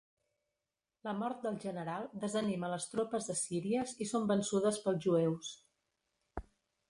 [1.07, 5.53] La mort del general desanima les tropes assíries i són vençudes pels jueus.